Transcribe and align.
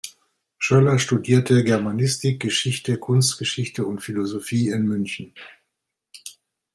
Schoeller 0.57 0.97
studierte 0.97 1.63
Germanistik, 1.63 2.39
Geschichte, 2.41 2.97
Kunstgeschichte 2.97 3.85
und 3.85 4.01
Philosophie 4.01 4.69
in 4.69 4.87
München. 4.87 5.31